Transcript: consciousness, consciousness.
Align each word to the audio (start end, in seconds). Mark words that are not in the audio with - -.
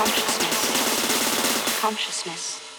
consciousness, 0.00 1.78
consciousness. 1.82 2.69